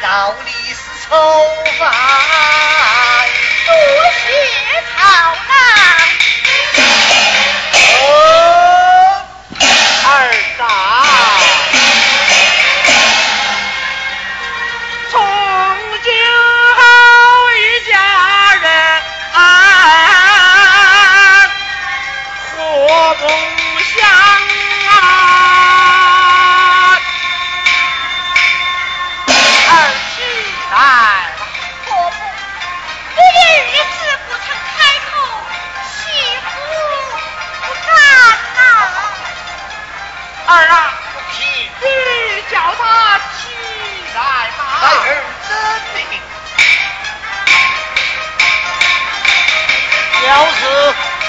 [0.00, 1.10] 到底是愁
[1.78, 1.90] 烦，
[3.66, 3.72] 多
[4.14, 4.26] 谢
[4.96, 4.98] 好
[5.34, 5.50] 郎。
[10.04, 10.08] 二
[10.58, 10.60] 大
[15.10, 15.14] 从
[16.02, 16.06] 今
[16.76, 16.80] 后
[17.56, 17.60] 一
[17.90, 17.92] 家
[18.54, 18.66] 人
[22.56, 22.56] 和
[23.14, 23.67] 睦。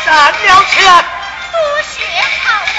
[0.10, 1.06] 站了起来！
[1.52, 2.02] 多谢
[2.42, 2.78] 曹郎。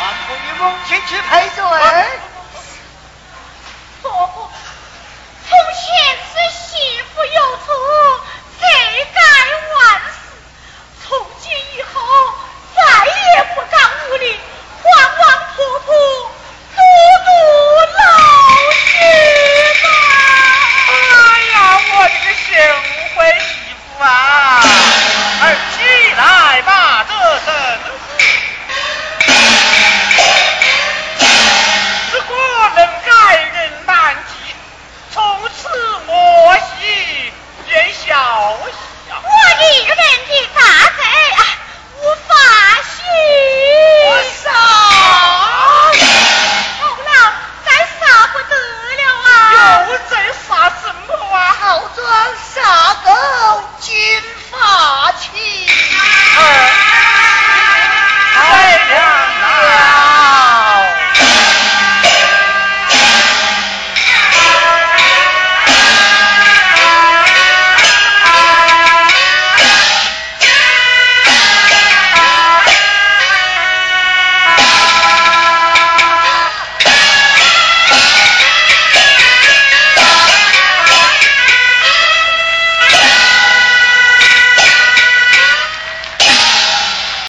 [0.00, 1.60] 俺不与母亲去赔罪。
[4.00, 4.48] 伯父，
[5.50, 6.25] 从前。